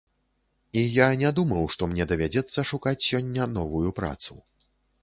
[0.81, 4.33] І я не думаў, што мне давядзецца шукаць сёння новую працу.